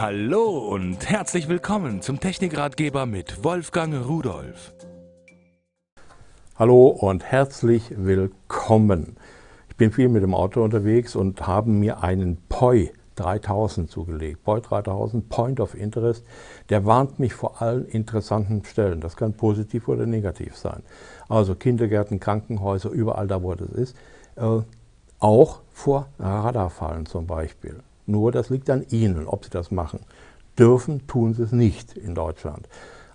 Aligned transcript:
Hallo 0.00 0.58
und 0.58 1.10
herzlich 1.10 1.48
willkommen 1.48 2.02
zum 2.02 2.20
Technikratgeber 2.20 3.04
mit 3.04 3.42
Wolfgang 3.42 4.06
Rudolf. 4.06 4.72
Hallo 6.54 6.86
und 6.86 7.24
herzlich 7.24 7.90
willkommen. 7.96 9.16
Ich 9.68 9.74
bin 9.74 9.90
viel 9.90 10.08
mit 10.08 10.22
dem 10.22 10.36
Auto 10.36 10.62
unterwegs 10.62 11.16
und 11.16 11.48
habe 11.48 11.70
mir 11.70 12.04
einen 12.04 12.36
POI 12.48 12.92
3000 13.16 13.90
zugelegt. 13.90 14.44
POI 14.44 14.60
3000, 14.60 15.28
Point 15.28 15.58
of 15.58 15.74
Interest, 15.74 16.24
der 16.68 16.86
warnt 16.86 17.18
mich 17.18 17.34
vor 17.34 17.60
allen 17.60 17.84
interessanten 17.84 18.64
Stellen. 18.64 19.00
Das 19.00 19.16
kann 19.16 19.32
positiv 19.32 19.88
oder 19.88 20.06
negativ 20.06 20.56
sein. 20.56 20.84
Also 21.28 21.56
Kindergärten, 21.56 22.20
Krankenhäuser, 22.20 22.90
überall 22.90 23.26
da, 23.26 23.42
wo 23.42 23.52
das 23.52 23.70
ist. 23.70 23.96
Äh, 24.36 24.60
auch 25.18 25.62
vor 25.72 26.06
Radarfallen 26.20 27.06
zum 27.06 27.26
Beispiel. 27.26 27.82
Nur 28.08 28.32
das 28.32 28.48
liegt 28.48 28.70
an 28.70 28.86
Ihnen, 28.88 29.26
ob 29.26 29.44
Sie 29.44 29.50
das 29.50 29.70
machen. 29.70 30.00
Dürfen, 30.58 31.06
tun 31.06 31.34
Sie 31.34 31.42
es 31.42 31.52
nicht 31.52 31.94
in 31.94 32.14
Deutschland. 32.14 32.66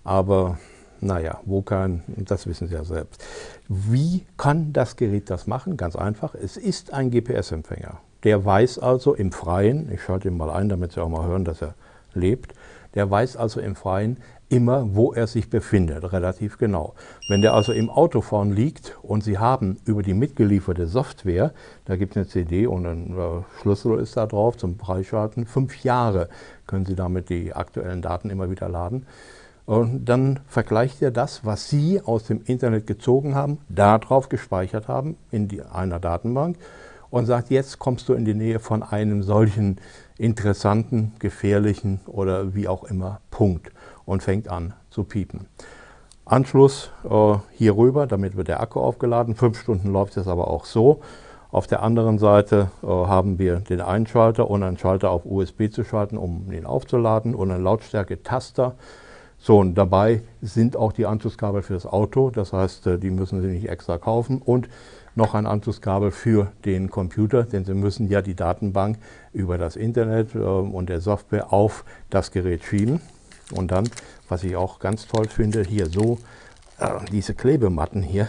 Aber 0.04 0.58
naja, 1.00 1.40
wo 1.44 1.62
kann, 1.62 2.02
das 2.06 2.46
wissen 2.46 2.68
Sie 2.68 2.74
ja 2.74 2.84
selbst. 2.84 3.22
Wie 3.68 4.24
kann 4.36 4.72
das 4.72 4.94
Gerät 4.94 5.30
das 5.30 5.48
machen? 5.48 5.76
Ganz 5.76 5.96
einfach, 5.96 6.36
es 6.36 6.56
ist 6.56 6.92
ein 6.92 7.10
GPS-Empfänger. 7.10 7.98
Der 8.22 8.44
weiß 8.44 8.78
also 8.78 9.14
im 9.14 9.32
Freien, 9.32 9.90
ich 9.92 10.00
schalte 10.00 10.28
ihn 10.28 10.36
mal 10.36 10.48
ein, 10.50 10.68
damit 10.68 10.92
Sie 10.92 11.02
auch 11.02 11.08
mal 11.08 11.26
hören, 11.26 11.44
dass 11.44 11.60
er 11.60 11.74
lebt, 12.14 12.54
der 12.94 13.10
weiß 13.10 13.36
also 13.36 13.60
im 13.60 13.74
Freien 13.74 14.18
immer, 14.48 14.94
wo 14.94 15.12
er 15.12 15.26
sich 15.26 15.50
befindet, 15.50 16.12
relativ 16.12 16.58
genau. 16.58 16.94
Wenn 17.28 17.42
der 17.42 17.54
also 17.54 17.72
im 17.72 17.90
Auto 17.90 18.20
vorn 18.20 18.52
liegt 18.52 18.96
und 19.02 19.24
Sie 19.24 19.38
haben 19.38 19.78
über 19.84 20.02
die 20.02 20.14
mitgelieferte 20.14 20.86
Software, 20.86 21.52
da 21.86 21.96
gibt 21.96 22.12
es 22.12 22.16
eine 22.16 22.28
CD 22.28 22.66
und 22.66 22.86
ein 22.86 23.18
äh, 23.18 23.42
Schlüssel 23.60 23.98
ist 23.98 24.16
da 24.16 24.26
drauf 24.26 24.56
zum 24.56 24.78
Freischalten, 24.78 25.46
fünf 25.46 25.82
Jahre 25.82 26.28
können 26.66 26.86
Sie 26.86 26.94
damit 26.94 27.30
die 27.30 27.52
aktuellen 27.52 28.02
Daten 28.02 28.30
immer 28.30 28.50
wieder 28.50 28.68
laden. 28.68 29.06
Und 29.66 30.04
dann 30.04 30.40
vergleicht 30.46 31.00
er 31.00 31.10
das, 31.10 31.44
was 31.44 31.70
Sie 31.70 32.02
aus 32.02 32.24
dem 32.24 32.42
Internet 32.44 32.86
gezogen 32.86 33.34
haben, 33.34 33.58
darauf 33.70 34.28
gespeichert 34.28 34.88
haben 34.88 35.16
in 35.30 35.48
die, 35.48 35.62
einer 35.62 35.98
Datenbank 35.98 36.58
und 37.14 37.26
sagt, 37.26 37.48
jetzt 37.50 37.78
kommst 37.78 38.08
du 38.08 38.14
in 38.14 38.24
die 38.24 38.34
Nähe 38.34 38.58
von 38.58 38.82
einem 38.82 39.22
solchen 39.22 39.76
interessanten, 40.18 41.12
gefährlichen 41.20 42.00
oder 42.06 42.56
wie 42.56 42.66
auch 42.66 42.82
immer 42.82 43.20
Punkt 43.30 43.70
und 44.04 44.24
fängt 44.24 44.48
an 44.48 44.74
zu 44.90 45.04
piepen. 45.04 45.46
Anschluss 46.24 46.90
äh, 47.08 47.36
hier 47.52 47.76
rüber, 47.76 48.08
damit 48.08 48.36
wird 48.36 48.48
der 48.48 48.58
Akku 48.58 48.80
aufgeladen. 48.80 49.36
Fünf 49.36 49.60
Stunden 49.60 49.92
läuft 49.92 50.16
es 50.16 50.26
aber 50.26 50.48
auch 50.48 50.64
so. 50.64 51.02
Auf 51.52 51.68
der 51.68 51.84
anderen 51.84 52.18
Seite 52.18 52.72
äh, 52.82 52.86
haben 52.88 53.38
wir 53.38 53.60
den 53.60 53.80
Einschalter 53.80 54.50
und 54.50 54.64
einen 54.64 54.76
Schalter 54.76 55.12
auf 55.12 55.24
USB 55.24 55.70
zu 55.70 55.84
schalten, 55.84 56.18
um 56.18 56.50
ihn 56.50 56.66
aufzuladen 56.66 57.36
und 57.36 57.52
einen 57.52 57.62
Lautstärke-Taster. 57.62 58.74
So, 59.38 59.60
und 59.60 59.76
dabei 59.76 60.22
sind 60.42 60.76
auch 60.76 60.92
die 60.92 61.06
Anschlusskabel 61.06 61.62
für 61.62 61.74
das 61.74 61.86
Auto, 61.86 62.30
das 62.30 62.52
heißt, 62.52 62.88
äh, 62.88 62.98
die 62.98 63.10
müssen 63.10 63.40
Sie 63.40 63.46
nicht 63.46 63.68
extra 63.68 63.98
kaufen 63.98 64.42
und 64.42 64.68
noch 65.14 65.34
ein 65.34 65.46
Anschlusskabel 65.46 66.10
für 66.10 66.52
den 66.64 66.90
Computer, 66.90 67.44
denn 67.44 67.64
Sie 67.64 67.74
müssen 67.74 68.08
ja 68.08 68.22
die 68.22 68.34
Datenbank 68.34 68.98
über 69.32 69.58
das 69.58 69.76
Internet 69.76 70.34
äh, 70.34 70.38
und 70.38 70.88
der 70.88 71.00
Software 71.00 71.52
auf 71.52 71.84
das 72.10 72.30
Gerät 72.30 72.64
schieben. 72.64 73.00
Und 73.52 73.70
dann, 73.70 73.88
was 74.28 74.44
ich 74.44 74.56
auch 74.56 74.78
ganz 74.78 75.06
toll 75.06 75.28
finde, 75.28 75.62
hier 75.62 75.86
so 75.86 76.18
äh, 76.78 76.88
diese 77.10 77.34
Klebematten 77.34 78.02
hier, 78.02 78.28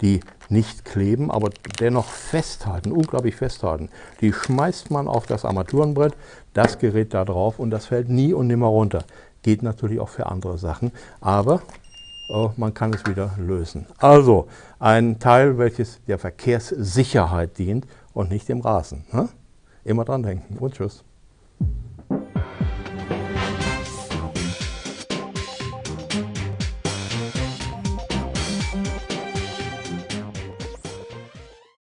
die 0.00 0.20
nicht 0.48 0.84
kleben, 0.84 1.30
aber 1.30 1.50
dennoch 1.80 2.06
festhalten, 2.06 2.92
unglaublich 2.92 3.36
festhalten. 3.36 3.88
Die 4.20 4.32
schmeißt 4.32 4.90
man 4.90 5.08
auf 5.08 5.26
das 5.26 5.44
Armaturenbrett, 5.44 6.14
das 6.52 6.78
Gerät 6.78 7.14
da 7.14 7.24
drauf 7.24 7.58
und 7.58 7.70
das 7.70 7.86
fällt 7.86 8.08
nie 8.08 8.32
und 8.32 8.46
nimmer 8.46 8.68
runter. 8.68 9.04
Geht 9.42 9.62
natürlich 9.62 10.00
auch 10.00 10.08
für 10.08 10.26
andere 10.26 10.58
Sachen, 10.58 10.92
aber 11.20 11.62
oh, 12.28 12.50
man 12.56 12.74
kann 12.74 12.92
es 12.92 13.06
wieder 13.06 13.32
lösen. 13.38 13.86
Also 13.98 14.48
ein 14.78 15.18
Teil, 15.18 15.58
welches 15.58 16.02
der 16.04 16.18
Verkehrssicherheit 16.18 17.58
dient 17.58 17.86
und 18.12 18.30
nicht 18.30 18.48
dem 18.48 18.60
Rasen. 18.60 19.04
Hm? 19.10 19.28
Immer 19.84 20.04
dran 20.04 20.22
denken 20.22 20.58
und 20.58 20.74
tschüss. 20.74 21.04